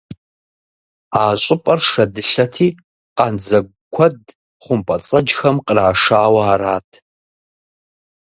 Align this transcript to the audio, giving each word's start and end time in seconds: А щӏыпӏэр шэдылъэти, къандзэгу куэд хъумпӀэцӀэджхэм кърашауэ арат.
А 1.21 1.23
щӏыпӏэр 1.41 1.79
шэдылъэти, 1.89 2.67
къандзэгу 3.17 3.75
куэд 3.93 4.17
хъумпӀэцӀэджхэм 4.63 5.57
кърашауэ 5.65 6.41
арат. 6.53 6.89